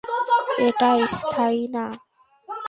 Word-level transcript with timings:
এটা 0.67 0.89
স্থায়ী 1.17 1.63
না। 1.75 1.85